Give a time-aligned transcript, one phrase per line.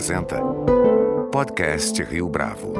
[0.00, 0.40] apresenta
[1.30, 2.72] Podcast Rio Bravo.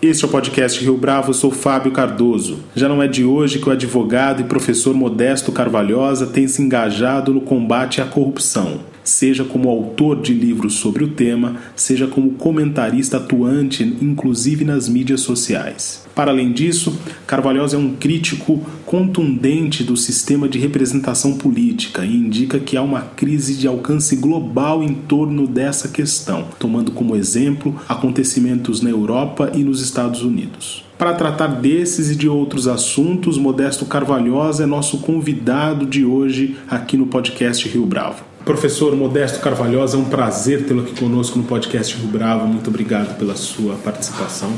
[0.00, 2.60] Este é o podcast Rio Bravo, eu sou Fábio Cardoso.
[2.74, 7.34] Já não é de hoje que o advogado e professor Modesto Carvalhosa tem se engajado
[7.34, 8.80] no combate à corrupção
[9.10, 15.20] seja como autor de livros sobre o tema, seja como comentarista atuante, inclusive nas mídias
[15.22, 16.04] sociais.
[16.14, 16.96] Para além disso,
[17.26, 23.02] Carvalhosa é um crítico contundente do sistema de representação política e indica que há uma
[23.02, 29.64] crise de alcance global em torno dessa questão, tomando como exemplo acontecimentos na Europa e
[29.64, 30.84] nos Estados Unidos.
[30.96, 36.96] Para tratar desses e de outros assuntos, Modesto Carvalhosa é nosso convidado de hoje aqui
[36.96, 38.29] no podcast Rio Bravo.
[38.50, 42.48] Professor Modesto Carvalhosa, é um prazer tê-lo aqui conosco no podcast Rio Bravo.
[42.48, 44.50] Muito obrigado pela sua participação.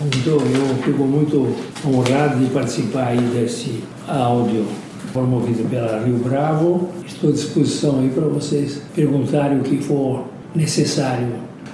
[0.00, 1.54] Então, eu fico muito
[1.86, 4.64] honrado de participar aí desse áudio
[5.12, 6.88] promovido pela Rio Bravo.
[7.06, 11.28] Estou à disposição aí para vocês perguntarem o que for necessário.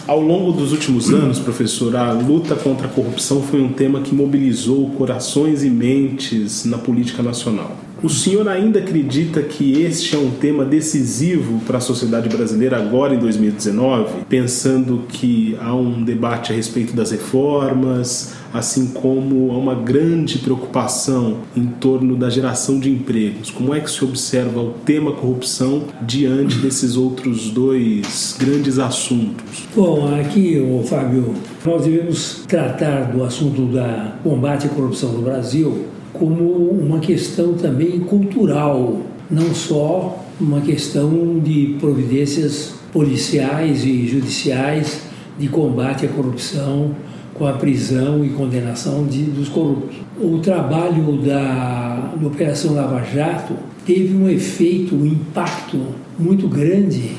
[0.09, 4.13] Ao longo dos últimos anos, professor, a luta contra a corrupção foi um tema que
[4.13, 7.77] mobilizou corações e mentes na política nacional.
[8.03, 13.15] O senhor ainda acredita que este é um tema decisivo para a sociedade brasileira agora
[13.15, 19.75] em 2019, pensando que há um debate a respeito das reformas, assim como há uma
[19.75, 23.51] grande preocupação em torno da geração de empregos?
[23.51, 29.67] Como é que se observa o tema corrupção diante desses outros dois grandes assuntos?
[29.77, 31.35] Bom, aqui, Fábio,
[31.67, 38.01] nós devemos tratar do assunto da combate à corrupção no Brasil como uma questão também
[38.01, 45.03] cultural, não só uma questão de providências policiais e judiciais
[45.39, 46.95] de combate à corrupção,
[47.35, 49.97] com a prisão e condenação de, dos corruptos.
[50.21, 53.55] O trabalho da, da Operação Lava Jato
[53.87, 55.79] teve um efeito, um impacto
[56.19, 57.13] muito grande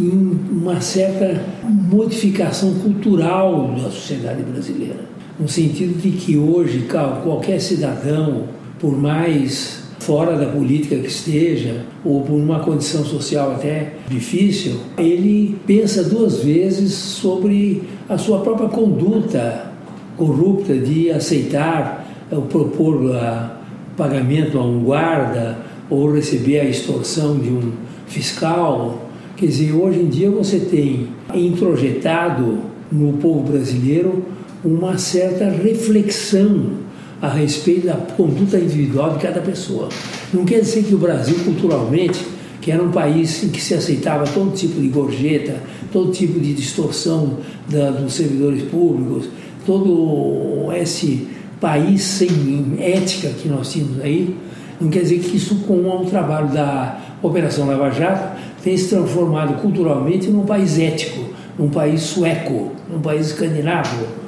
[0.00, 6.86] em uma certa modificação cultural da sociedade brasileira no sentido de que hoje
[7.22, 8.44] qualquer cidadão,
[8.78, 15.56] por mais fora da política que esteja, ou por uma condição social até difícil, ele
[15.66, 19.72] pensa duas vezes sobre a sua própria conduta
[20.16, 23.60] corrupta de aceitar ou propor a
[23.96, 27.72] pagamento a um guarda ou receber a extorsão de um
[28.06, 29.10] fiscal.
[29.36, 32.60] Quer dizer, hoje em dia você tem introjetado
[32.90, 34.24] no povo brasileiro
[34.64, 36.82] uma certa reflexão
[37.20, 39.88] a respeito da conduta individual de cada pessoa.
[40.32, 42.20] Não quer dizer que o Brasil, culturalmente,
[42.60, 45.56] que era um país em que se aceitava todo tipo de gorjeta,
[45.92, 49.28] todo tipo de distorção da, dos servidores públicos,
[49.66, 51.28] todo esse
[51.60, 54.36] país sem ética que nós tínhamos aí,
[54.80, 59.60] não quer dizer que isso, com o trabalho da Operação Lava Jato, tenha se transformado
[59.60, 61.24] culturalmente num país ético,
[61.56, 64.21] num país sueco, num país escandinavo,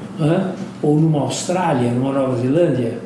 [0.83, 2.99] ou numa Austrália, numa Nova Zelândia,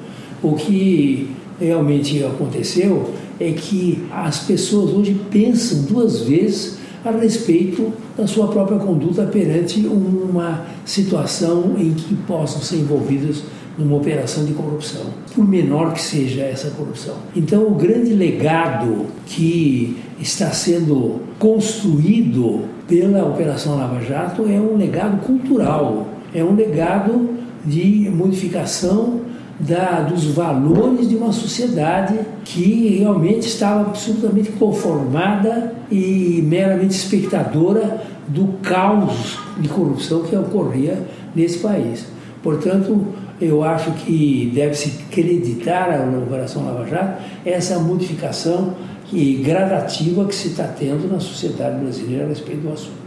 [0.43, 1.31] o que
[1.61, 8.79] realmente aconteceu é que as pessoas hoje pensam duas vezes a respeito da sua própria
[8.79, 13.43] conduta perante uma situação em que possam ser envolvidas
[13.79, 15.03] numa operação de corrupção,
[15.33, 17.15] por menor que seja essa corrupção.
[17.35, 25.25] Então, o grande legado que está sendo construído pela Operação Lava Jato é um legado
[25.25, 27.31] cultural é um legado
[27.65, 29.21] de modificação
[29.59, 38.47] da, dos valores de uma sociedade que realmente estava absolutamente conformada e meramente espectadora do
[38.63, 41.03] caos de corrupção que ocorria
[41.35, 42.07] nesse país.
[42.43, 43.07] Portanto,
[43.41, 48.75] eu acho que deve-se acreditar à Operação Lava Jato essa modificação
[49.07, 52.99] que, gradativa que se está tendo na sociedade brasileira a respeito do assunto.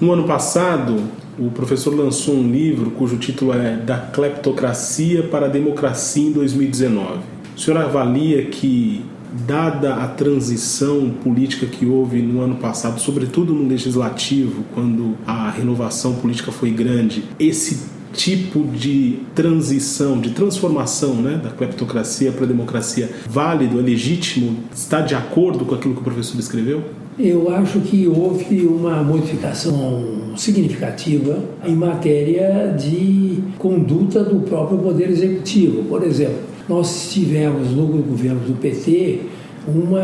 [0.00, 1.02] No ano passado,
[1.38, 7.20] o professor lançou um livro cujo título é Da Cleptocracia para a Democracia em 2019.
[7.56, 9.04] O senhor avalia que,
[9.46, 16.14] dada a transição política que houve no ano passado, sobretudo no legislativo, quando a renovação
[16.14, 23.10] política foi grande, esse tipo de transição, de transformação né, da cleptocracia para a democracia
[23.28, 26.84] válido, é legítimo, está de acordo com aquilo que o professor escreveu?
[27.16, 35.84] Eu acho que houve uma modificação significativa em matéria de conduta do próprio Poder Executivo.
[35.84, 39.20] Por exemplo, nós tivemos no governo do PT
[39.68, 39.94] um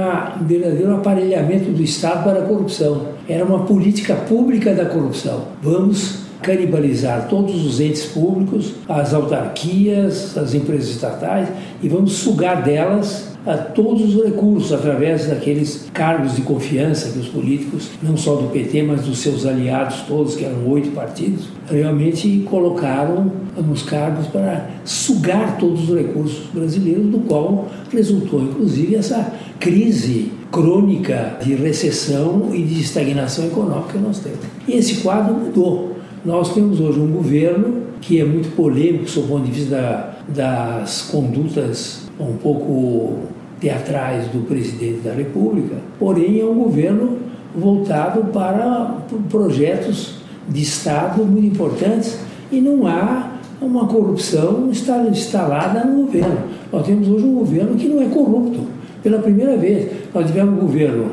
[0.47, 3.09] verdadeiro aparelhamento do Estado para a corrupção.
[3.29, 5.49] Era uma política pública da corrupção.
[5.61, 11.49] Vamos canibalizar todos os entes públicos, as autarquias, as empresas estatais
[11.83, 17.29] e vamos sugar delas a todos os recursos através daqueles cargos de confiança que os
[17.29, 22.45] políticos, não só do PT, mas dos seus aliados todos, que eram oito partidos, realmente
[22.49, 30.33] colocaram nos cargos para sugar todos os recursos brasileiros, do qual resultou inclusive essa crise
[30.51, 34.41] crônica de recessão e de estagnação econômica que nós temos.
[34.67, 35.97] E esse quadro mudou.
[36.25, 40.17] Nós temos hoje um governo que é muito polêmico sob o ponto de vista da,
[40.29, 43.19] das condutas um pouco
[43.61, 47.19] teatrais do presidente da República, porém é um governo
[47.55, 48.97] voltado para
[49.29, 50.17] projetos
[50.49, 52.19] de Estado muito importantes
[52.51, 56.39] e não há uma corrupção instalada no governo.
[56.73, 58.61] Nós temos hoje um governo que não é corrupto.
[59.03, 61.07] Pela primeira vez, nós tivemos um governo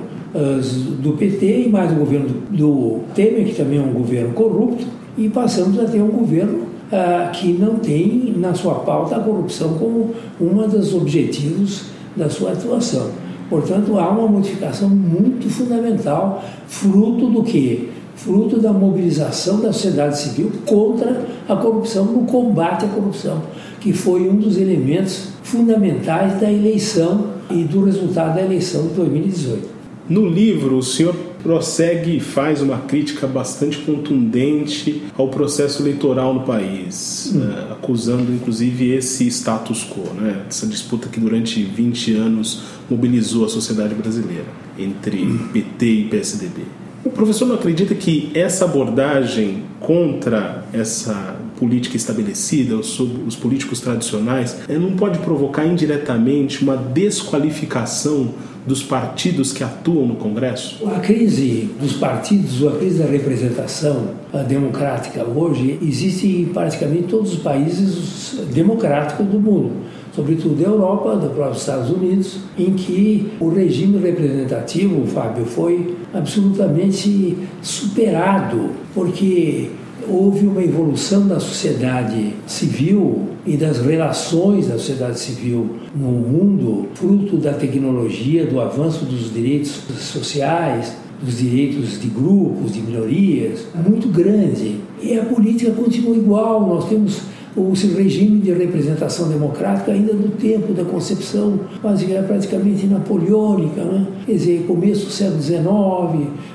[0.99, 4.85] do PT e mais um governo do Temer, que também é um governo corrupto,
[5.17, 9.75] e passamos a ter um governo uh, que não tem na sua pauta a corrupção
[9.77, 11.85] como um dos objetivos
[12.15, 13.11] da sua atuação.
[13.49, 17.89] Portanto, há uma modificação muito fundamental, fruto do que?
[18.15, 23.41] Fruto da mobilização da sociedade civil contra a corrupção, no combate à corrupção,
[23.79, 29.77] que foi um dos elementos fundamentais da eleição e do resultado da eleição de 2018.
[30.09, 31.13] No livro, o senhor
[31.43, 37.39] prossegue e faz uma crítica bastante contundente ao processo eleitoral no país, hum.
[37.39, 43.49] né, acusando inclusive esse status quo, né, essa disputa que durante 20 anos mobilizou a
[43.49, 45.49] sociedade brasileira entre hum.
[45.51, 46.61] PT e PSDB.
[47.03, 54.57] O professor não acredita que essa abordagem contra essa política estabelecida, os, os políticos tradicionais,
[54.67, 58.33] eh, não pode provocar indiretamente uma desqualificação
[58.67, 60.85] dos partidos que atuam no Congresso?
[60.87, 64.09] A crise dos partidos, a crise da representação
[64.47, 69.71] democrática hoje existe em praticamente todos os países democráticos do mundo
[70.17, 77.37] sobretudo da Europa, dos próprios Estados Unidos, em que o regime representativo, Fábio, foi absolutamente
[77.61, 79.69] superado, porque
[80.09, 87.37] houve uma evolução da sociedade civil e das relações da sociedade civil no mundo, fruto
[87.37, 94.77] da tecnologia, do avanço dos direitos sociais, dos direitos de grupos, de minorias, muito grande.
[95.01, 96.67] E a política continua igual.
[96.67, 97.21] Nós temos
[97.57, 104.05] o regime de representação democrática ainda do tempo da concepção praticamente napoleônica, né?
[104.25, 105.61] quer dizer, começo do século XIX,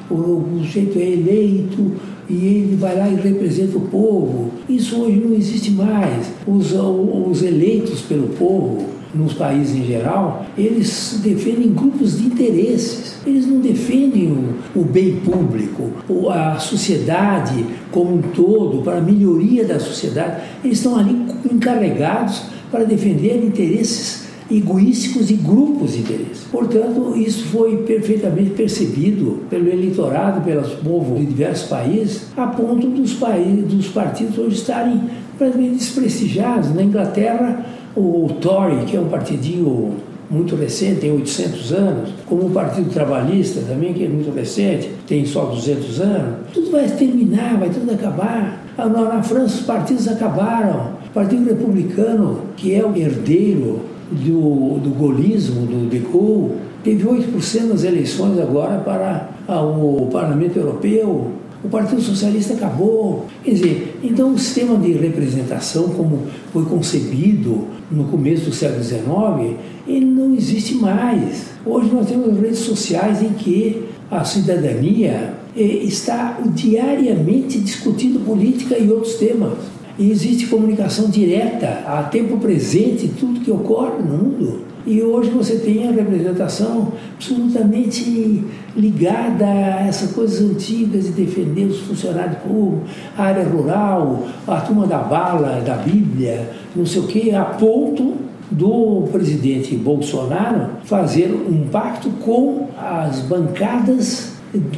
[0.08, 1.92] o, o sujeito é eleito
[2.30, 4.50] e ele vai lá e representa o povo.
[4.68, 6.30] Isso hoje não existe mais.
[6.46, 13.16] Os, os eleitos pelo povo nos países em geral, eles defendem grupos de interesses.
[13.26, 15.90] Eles não defendem o, o bem público,
[16.30, 20.42] a sociedade como um todo, para a melhoria da sociedade.
[20.64, 21.16] Eles estão ali
[21.50, 26.44] encarregados para defender interesses egoísticos e grupos de interesse.
[26.50, 33.14] Portanto, isso foi perfeitamente percebido pelo eleitorado, pelo povo de diversos países, a ponto dos,
[33.14, 35.00] países, dos partidos hoje estarem
[35.38, 36.74] praticamente desprestigiados.
[36.74, 37.64] Na Inglaterra,
[37.96, 39.94] o Tory, que é um partidinho
[40.30, 45.26] muito recente, tem 800 anos, como o Partido Trabalhista também, que é muito recente, tem
[45.26, 48.64] só 200 anos, tudo vai terminar, vai tudo acabar.
[48.78, 50.92] Ah, na França os partidos acabaram.
[51.06, 53.80] O Partido Republicano, que é o herdeiro
[54.10, 59.28] do, do golismo, do de Gaulle, teve 8% nas eleições agora para
[59.62, 61.32] o Parlamento Europeu,
[61.64, 63.26] o Partido Socialista acabou.
[63.44, 69.58] Quer dizer, então o sistema de representação, como foi concebido no começo do século XIX,
[69.86, 71.46] ele não existe mais.
[71.64, 78.90] Hoje nós temos redes sociais em que a cidadania eh, está diariamente discutindo política e
[78.90, 79.58] outros temas.
[79.98, 84.71] E existe comunicação direta, a tempo presente, tudo que ocorre no mundo.
[84.86, 88.44] E hoje você tem a representação absolutamente
[88.76, 94.86] ligada a essas coisas antigas de defender os funcionários públicos, a área rural, a turma
[94.86, 98.14] da bala, da Bíblia, não sei o quê, a ponto
[98.50, 104.32] do presidente Bolsonaro fazer um pacto com as bancadas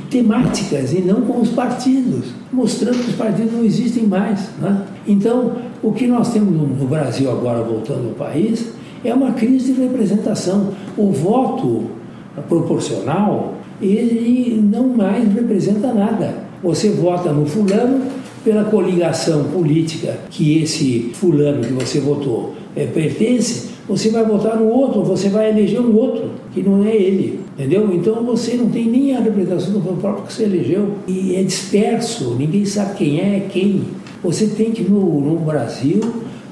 [0.08, 4.50] temáticas e não com os partidos, mostrando que os partidos não existem mais.
[4.60, 4.82] Né?
[5.06, 8.72] Então, o que nós temos no Brasil agora, voltando ao país,
[9.04, 10.70] é uma crise de representação.
[10.96, 11.82] O voto
[12.48, 16.44] proporcional, ele não mais representa nada.
[16.62, 18.02] Você vota no fulano
[18.44, 24.68] pela coligação política que esse fulano que você votou é, pertence, você vai votar no
[24.68, 27.40] outro, você vai eleger um outro, que não é ele.
[27.54, 27.94] Entendeu?
[27.94, 32.34] Então você não tem nem a representação do próprio que você elegeu e é disperso,
[32.38, 33.82] ninguém sabe quem é quem.
[34.22, 36.00] Você tem que, no, no Brasil,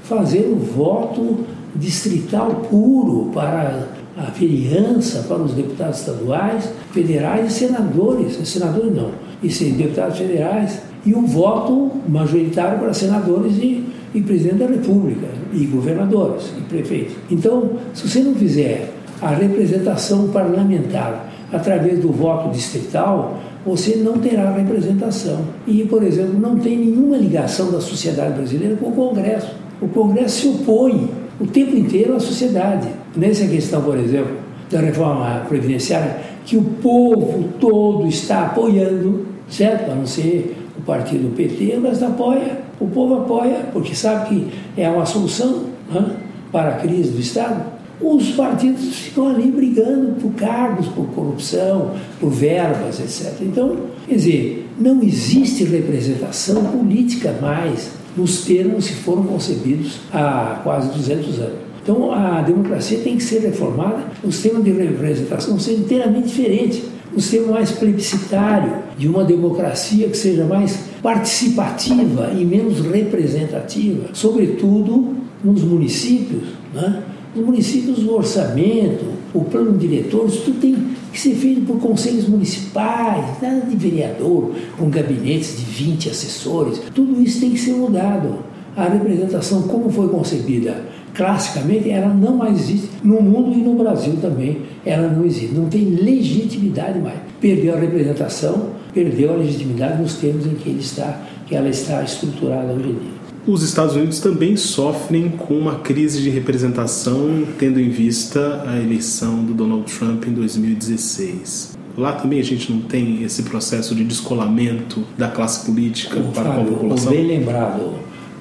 [0.03, 1.39] fazer o voto
[1.75, 8.37] distrital puro para a vereança, para os deputados estaduais, federais e senadores.
[8.49, 9.11] Senadores não,
[9.43, 10.83] e deputados federais.
[11.05, 17.15] E o voto majoritário para senadores e, e presidente da República, e governadores, e prefeitos.
[17.31, 24.53] Então, se você não fizer a representação parlamentar através do voto distrital, você não terá
[24.53, 25.41] representação.
[25.67, 29.55] E, por exemplo, não tem nenhuma ligação da sociedade brasileira com o Congresso.
[29.81, 32.89] O Congresso se opõe o tempo inteiro à sociedade.
[33.17, 34.37] Nessa questão, por exemplo,
[34.71, 39.91] da reforma previdenciária, que o povo todo está apoiando, certo?
[39.91, 42.61] A não ser o partido PT, mas apoia.
[42.81, 46.17] O povo apoia, porque sabe que é uma solução né,
[46.51, 52.31] para a crise do Estado os partidos ficam ali brigando por cargos, por corrupção, por
[52.31, 53.41] verbas, etc.
[53.43, 53.77] Então,
[54.09, 61.39] quer dizer, não existe representação política mais nos termos que foram concebidos há quase 200
[61.41, 61.73] anos.
[61.83, 67.19] Então, a democracia tem que ser reformada, o sistema de representação ser inteiramente diferente, um
[67.21, 75.63] sistema mais plebiscitário, de uma democracia que seja mais participativa e menos representativa, sobretudo nos
[75.63, 77.03] municípios, né?
[77.35, 79.05] Nos municípios, o orçamento,
[79.35, 80.77] o plano diretor, isso tudo tem
[81.13, 86.81] que ser feito por conselhos municipais, nada de vereador, com gabinetes de 20 assessores.
[86.95, 88.39] Tudo isso tem que ser mudado.
[88.75, 90.83] A representação, como foi concebida
[91.15, 94.63] classicamente, ela não mais existe no mundo e no Brasil também.
[94.85, 97.19] Ela não existe, não tem legitimidade mais.
[97.41, 102.03] Perdeu a representação, perdeu a legitimidade nos termos em que, ele está, que ela está
[102.03, 103.22] estruturada hoje em dia.
[103.45, 109.45] Os Estados Unidos também sofrem com uma crise de representação, tendo em vista a eleição
[109.45, 111.77] do Donald Trump em 2016.
[111.99, 116.45] Lá também a gente não tem esse processo de descolamento da classe política o para
[116.45, 117.13] Fábio, a população?
[117.13, 117.95] Bem lembrado,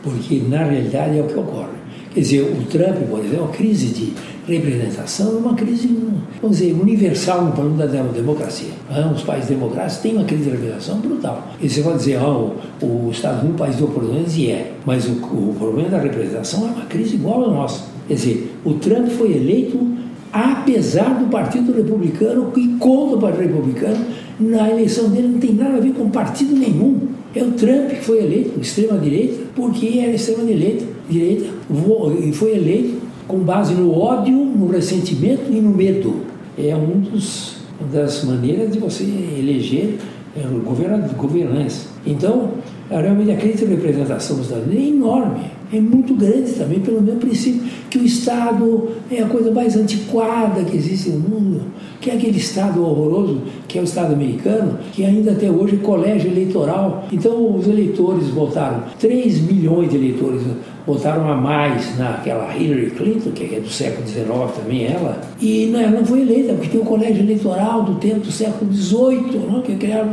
[0.04, 1.81] porque na realidade é o que ocorre.
[2.14, 4.14] Quer dizer, o Trump, por exemplo, a crise de
[4.48, 5.88] representação é uma crise,
[6.42, 8.72] vamos dizer, universal no plano da democracia.
[9.16, 11.48] Os países democráticos têm uma crise de representação brutal.
[11.62, 12.52] E você pode dizer, oh,
[12.86, 14.74] o Estados Unidos é um país de oportunidades, e é.
[14.86, 17.86] Mas o, o problema da representação é uma crise igual a nossa.
[18.08, 20.02] Quer dizer, o Trump foi eleito
[20.32, 24.06] apesar do Partido Republicano e contra o Partido Republicano,
[24.40, 27.10] na eleição dele não tem nada a ver com partido nenhum.
[27.34, 31.50] É o Trump que foi eleito, extrema-direita, porque era extrema-direita direita,
[32.34, 36.22] foi eleito com base no ódio, no ressentimento e no medo.
[36.58, 39.98] É um dos, uma das maneiras de você eleger
[40.36, 40.42] é,
[41.16, 41.88] governantes.
[42.06, 42.52] Então,
[42.90, 45.42] realmente a crise de representação dos Estados Unidos é enorme,
[45.74, 50.64] é muito grande também, pelo mesmo princípio que o Estado é a coisa mais antiquada
[50.66, 51.62] que existe no mundo,
[52.02, 55.86] que é aquele Estado horroroso que é o Estado americano, que ainda até hoje é
[55.86, 57.06] colégio eleitoral.
[57.12, 60.42] Então, os eleitores votaram, 3 milhões de eleitores
[60.86, 65.84] votaram a mais naquela Hillary Clinton, que é do século XIX também ela, e né,
[65.84, 69.62] ela não foi eleita, porque tem o colégio eleitoral do tempo do século XVIII, né,
[69.64, 70.12] que criaram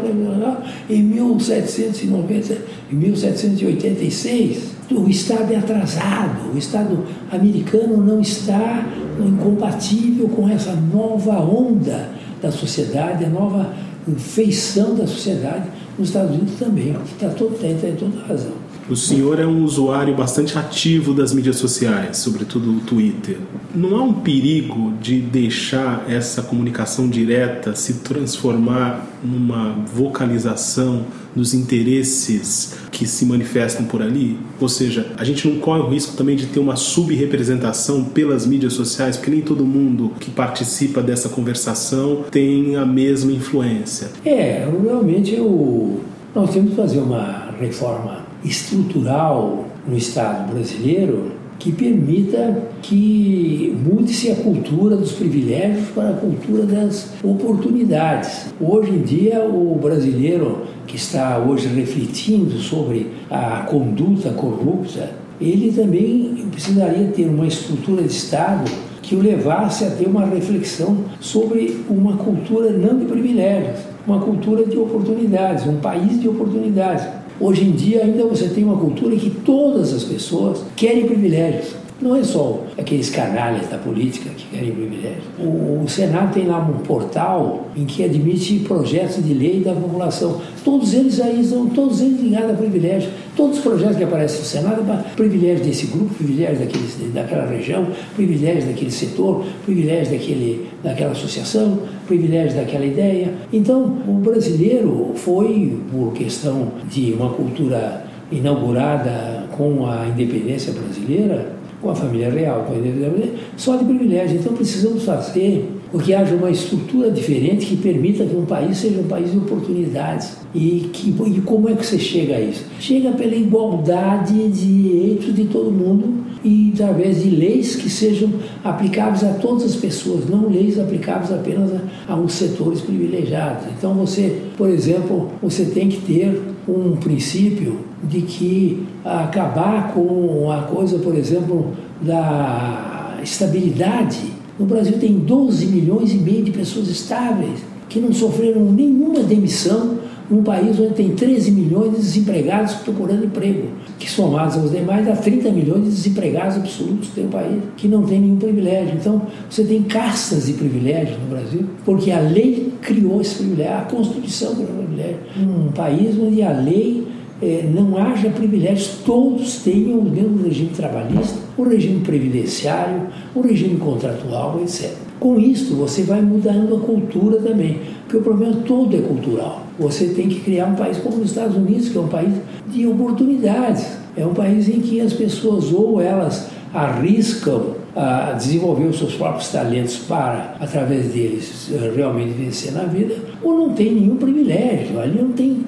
[0.89, 2.59] em 1790,
[2.93, 4.79] em 1786.
[4.91, 8.87] O Estado é atrasado, o Estado americano não está
[9.19, 13.73] incompatível com essa nova onda da sociedade, a nova
[14.17, 15.69] feição da sociedade,
[15.99, 18.68] nos Estados Unidos também, está todo, tem, tem toda razão.
[18.91, 23.37] O senhor é um usuário bastante ativo das mídias sociais, sobretudo o Twitter.
[23.75, 31.05] Não há um perigo de deixar essa comunicação direta se transformar numa vocalização
[31.37, 34.39] dos interesses que se manifestam por ali?
[34.59, 38.73] Ou seja, a gente não corre o risco também de ter uma subrepresentação pelas mídias
[38.73, 44.09] sociais, porque nem todo mundo que participa dessa conversação tem a mesma influência.
[44.25, 46.01] É, realmente eu...
[46.35, 54.37] nós temos que fazer uma reforma estrutural no Estado brasileiro que permita que mude-se a
[54.37, 58.47] cultura dos privilégios para a cultura das oportunidades.
[58.61, 66.47] Hoje em dia, o brasileiro que está hoje refletindo sobre a conduta corrupta, ele também
[66.51, 68.71] precisaria ter uma estrutura de Estado
[69.03, 74.65] que o levasse a ter uma reflexão sobre uma cultura não de privilégios, uma cultura
[74.67, 77.07] de oportunidades, um país de oportunidades.
[77.41, 81.75] Hoje em dia ainda você tem uma cultura em que todas as pessoas querem privilégios.
[82.01, 85.23] Não é só aqueles canalhas da política que querem privilégio.
[85.37, 90.41] O, o Senado tem lá um portal em que admite projetos de lei da população.
[90.65, 93.11] Todos eles aí são todos eles ligados a privilégio.
[93.37, 97.87] Todos os projetos que aparecem no Senado, é privilégio desse grupo, privilégio daquele, daquela região,
[98.15, 103.35] privilégio daquele setor, privilégio daquele, daquela associação, privilégio daquela ideia.
[103.53, 111.91] Então, o brasileiro foi, por questão de uma cultura inaugurada com a independência brasileira, com
[111.91, 114.39] a família real, com a independência só de privilégio.
[114.39, 119.01] Então precisamos fazer com que haja uma estrutura diferente que permita que um país seja
[119.01, 120.37] um país de oportunidades.
[120.55, 122.65] E, que, e como é que você chega a isso?
[122.81, 128.31] Chega pela igualdade de direitos de todo mundo e através de leis que sejam
[128.65, 133.67] aplicáveis a todas as pessoas, não leis aplicáveis apenas a, a uns setores privilegiados.
[133.77, 140.63] Então você, por exemplo, você tem que ter um princípio de que acabar com a
[140.63, 141.73] coisa, por exemplo,
[142.03, 144.21] da estabilidade.
[144.59, 149.99] No Brasil tem 12 milhões e meio de pessoas estáveis que não sofreram nenhuma demissão
[150.31, 153.69] num país onde tem 13 milhões de desempregados procurando emprego,
[153.99, 158.03] que somados aos demais dá 30 milhões de desempregados absolutos tem um país que não
[158.03, 158.95] tem nenhum privilégio.
[158.95, 163.81] Então, você tem castas de privilégios no Brasil, porque a lei criou esse privilégio, a
[163.83, 165.19] Constituição criou esse privilégio.
[165.39, 167.07] Um país onde a lei
[167.41, 173.79] eh, não haja privilégios, todos tenham o mesmo regime trabalhista, o regime previdenciário, o regime
[173.79, 175.08] contratual, etc.
[175.19, 179.63] Com isso, você vai mudando a cultura também, porque o problema todo é cultural.
[179.79, 182.33] Você tem que criar um país como os Estados Unidos, que é um país
[182.69, 183.87] de oportunidades.
[184.17, 189.49] É um país em que as pessoas ou elas arriscam a desenvolver os seus próprios
[189.49, 195.01] talentos para, através deles, realmente vencer na vida, ou não tem nenhum privilégio.
[195.01, 195.65] Ali não tem,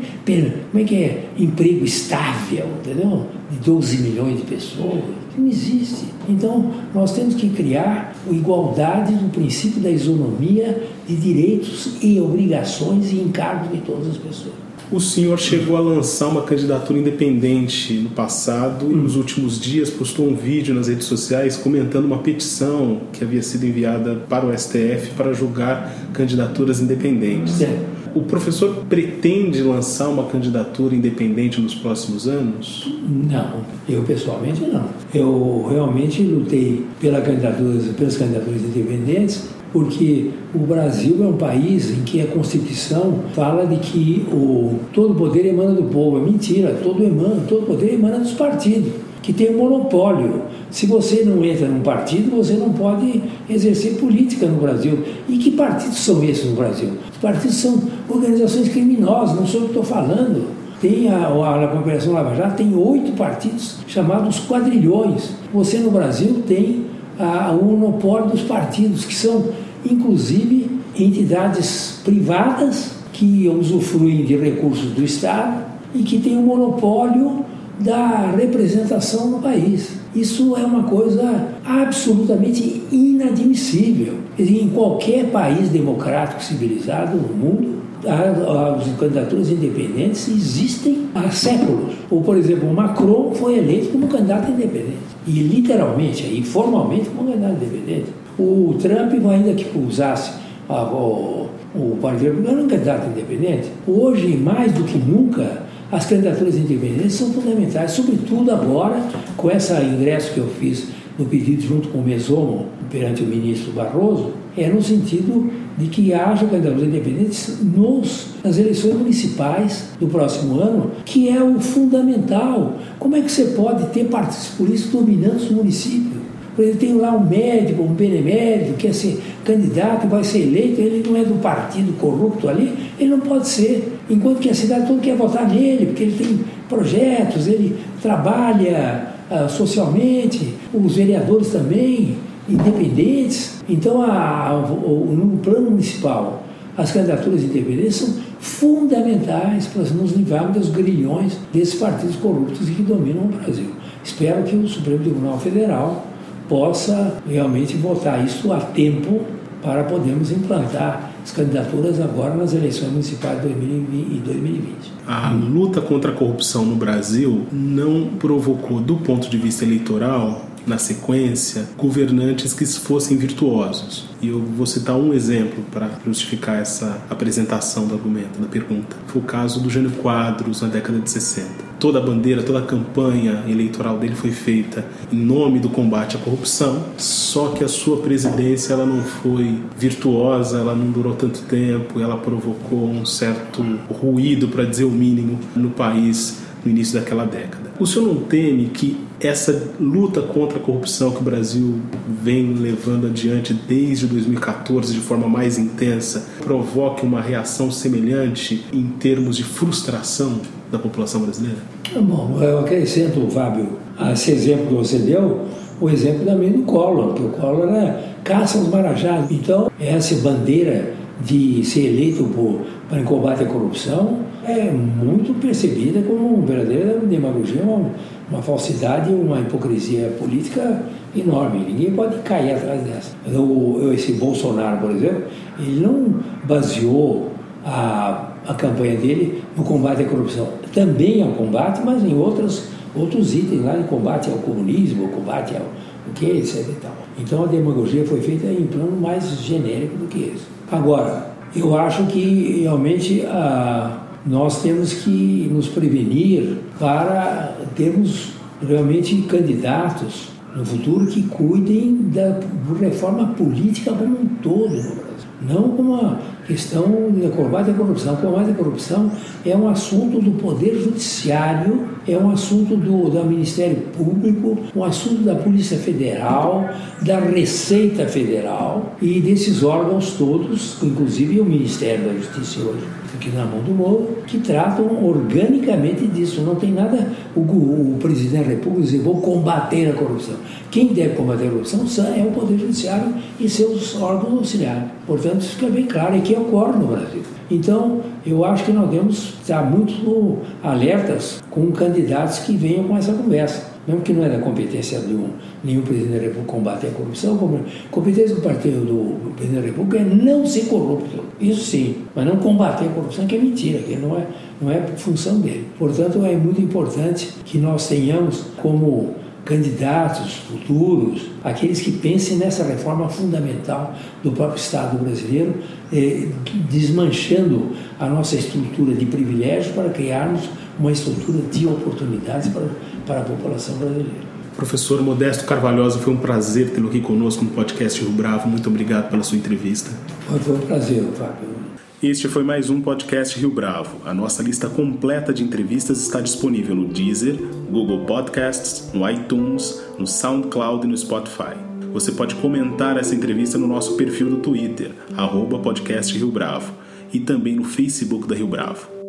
[0.70, 3.26] como é que é, emprego estável, entendeu?
[3.50, 5.02] De 12 milhões de pessoas.
[5.36, 6.06] Não existe.
[6.28, 13.10] Então, nós temos que criar a igualdade do princípio da isonomia de direitos e obrigações
[13.12, 14.69] e encargos de todas as pessoas.
[14.92, 18.92] O senhor chegou a lançar uma candidatura independente no passado hum.
[18.92, 23.42] e nos últimos dias postou um vídeo nas redes sociais comentando uma petição que havia
[23.42, 27.62] sido enviada para o STF para julgar candidaturas independentes.
[27.62, 27.78] É.
[28.12, 32.92] O professor pretende lançar uma candidatura independente nos próximos anos?
[33.08, 34.88] Não, eu pessoalmente não.
[35.14, 42.02] Eu realmente lutei pela candidatura, pelas candidaturas independentes porque o Brasil é um país em
[42.02, 46.18] que a Constituição fala de que o, todo poder emana do povo.
[46.18, 48.92] É mentira, todo, emana, todo poder emana dos partidos,
[49.22, 50.42] que tem um monopólio.
[50.70, 54.98] Se você não entra num partido, você não pode exercer política no Brasil.
[55.28, 56.90] E que partidos são esses no Brasil?
[57.12, 60.60] Os partidos são organizações criminosas, não sou o que estou falando.
[60.80, 65.30] Tem a, a, a Operação Lava Jato tem oito partidos chamados quadrilhões.
[65.52, 66.86] Você no Brasil tem
[67.20, 69.48] a, o monopólio dos partidos, que são
[69.84, 77.44] inclusive entidades privadas que usufruem de recursos do Estado e que têm o um monopólio
[77.78, 79.92] da representação no país.
[80.14, 84.14] Isso é uma coisa absolutamente inadmissível.
[84.38, 91.94] Em qualquer país democrático civilizado no mundo, as candidaturas independentes existem há séculos.
[92.10, 94.98] Ou, por exemplo, Macron foi eleito como candidato independente.
[95.26, 98.06] E literalmente, e formalmente, como candidato independente.
[98.38, 100.32] O Trump, ainda que usasse
[100.68, 103.68] a, o, o Partido Republicano, era um candidato independente.
[103.86, 109.02] Hoje, mais do que nunca, as candidaturas independentes são fundamentais, sobretudo agora,
[109.36, 113.72] com esse ingresso que eu fiz no pedido junto com o Mesomo perante o ministro
[113.72, 120.60] Barroso, é no sentido de que haja candidaturas independentes nos, nas eleições municipais do próximo
[120.60, 122.76] ano, que é o fundamental.
[122.98, 126.20] Como é que você pode ter partidos políticos dominantes no município?
[126.54, 131.08] Por exemplo, tem lá um médico, um benemérito, que ser candidato, vai ser eleito, ele
[131.08, 133.98] não é do partido corrupto ali, ele não pode ser.
[134.08, 139.48] Enquanto que a cidade toda quer votar nele, porque ele tem projetos, ele trabalha uh,
[139.48, 142.16] socialmente, os vereadores também
[142.48, 143.62] independentes.
[143.68, 146.42] Então, a, a, no plano municipal,
[146.76, 153.24] as candidaturas independentes são fundamentais para nos livrarmos dos grilhões desses partidos corruptos que dominam
[153.24, 153.70] o Brasil.
[154.02, 156.06] Espero que o Supremo Tribunal Federal
[156.50, 159.20] possa realmente votar isso a tempo
[159.62, 164.92] para podermos implantar as candidaturas agora nas eleições municipais de 2020 e 2020.
[165.06, 170.78] A luta contra a corrupção no Brasil não provocou, do ponto de vista eleitoral, na
[170.78, 174.08] sequência, governantes que fossem virtuosos.
[174.20, 178.96] E eu vou citar um exemplo para justificar essa apresentação do argumento, da pergunta.
[179.06, 181.70] Foi o caso do Jânio Quadros na década de 60.
[181.78, 186.18] Toda a bandeira, toda a campanha eleitoral dele foi feita em nome do combate à
[186.18, 191.98] corrupção, só que a sua presidência ela não foi virtuosa, ela não durou tanto tempo,
[191.98, 197.70] ela provocou um certo ruído, para dizer o mínimo, no país no início daquela década.
[197.78, 201.80] O senhor não teme que essa luta contra a corrupção que o Brasil
[202.22, 209.36] vem levando adiante desde 2014 de forma mais intensa provoque uma reação semelhante em termos
[209.36, 211.58] de frustração da população brasileira?
[211.94, 215.46] Bom, eu acrescento, Fábio, a esse exemplo que você deu,
[215.80, 219.30] o exemplo também do Collor, que o Collor era caça aos marajás.
[219.30, 226.42] Então, essa bandeira de ser eleito por, para combate à corrupção é muito percebida como
[226.42, 227.90] verdadeira demagogia, uma,
[228.30, 230.82] uma falsidade, uma hipocrisia política
[231.16, 231.60] enorme.
[231.60, 233.16] Ninguém pode cair atrás dessa.
[233.38, 235.24] O, esse Bolsonaro, por exemplo,
[235.58, 237.30] ele não baseou
[237.64, 240.48] a, a campanha dele no combate à corrupção.
[240.72, 245.62] Também ao combate, mas em outros, outros itens lá de combate ao comunismo, combate ao
[246.08, 246.68] o que, etc.
[246.68, 246.92] E tal.
[247.18, 250.44] Então a demagogia foi feita em plano mais genérico do que esse.
[250.70, 258.32] Agora, eu acho que realmente a, nós temos que nos prevenir para termos
[258.66, 262.40] realmente candidatos no futuro que cuidem da
[262.78, 265.10] reforma política como um todo.
[265.40, 268.16] Não como uma questão de combate à corrupção.
[268.16, 269.10] Combate à corrupção
[269.46, 275.22] é um assunto do Poder Judiciário, é um assunto do, do Ministério Público, um assunto
[275.22, 276.68] da Polícia Federal,
[277.02, 282.84] da Receita Federal e desses órgãos todos, inclusive o Ministério da Justiça hoje,
[283.14, 286.40] aqui na mão do Moro, que tratam organicamente disso.
[286.40, 290.34] Não tem nada o, o presidente da República dizer vou combater a corrupção.
[290.70, 291.86] Quem deve combater a corrupção
[292.16, 294.84] é o Poder Judiciário e seus órgãos auxiliares.
[295.06, 297.22] Portanto, isso fica bem claro e que ocorre no Brasil.
[297.50, 303.12] Então, eu acho que nós devemos estar muito alertas com candidatos que venham com essa
[303.12, 303.70] conversa.
[303.86, 305.30] Mesmo que não é da competência de um,
[305.64, 309.98] nenhum presidente da República combater a corrupção, a competência do partido do presidente da República
[309.98, 311.24] é não ser corrupto.
[311.40, 314.26] Isso sim, mas não combater a corrupção, que é mentira, que não é,
[314.60, 315.66] não é função dele.
[315.78, 319.14] Portanto, é muito importante que nós tenhamos como
[319.50, 325.56] candidatos futuros, aqueles que pensem nessa reforma fundamental do próprio Estado brasileiro,
[325.92, 326.28] eh,
[326.70, 332.68] desmanchando a nossa estrutura de privilégios para criarmos uma estrutura de oportunidades para,
[333.04, 334.30] para a população brasileira.
[334.54, 338.48] Professor Modesto Carvalhosa, foi um prazer tê-lo aqui conosco no podcast Rio Bravo.
[338.48, 339.90] Muito obrigado pela sua entrevista.
[340.28, 341.59] Foi um prazer, Fábio.
[342.02, 343.98] Este foi mais um podcast Rio Bravo.
[344.06, 347.36] A nossa lista completa de entrevistas está disponível no Deezer,
[347.70, 351.54] Google Podcasts, no iTunes, no SoundCloud e no Spotify.
[351.92, 356.72] Você pode comentar essa entrevista no nosso perfil do Twitter, arroba podcast Rio Bravo,
[357.12, 358.99] e também no Facebook da Rio Bravo.